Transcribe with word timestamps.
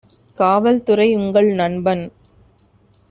காவல்துறை 0.37 1.07
உங்கள் 1.15 1.49
நண்பன் 1.53 2.03